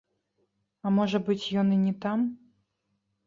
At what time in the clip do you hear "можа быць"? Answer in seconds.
0.95-1.51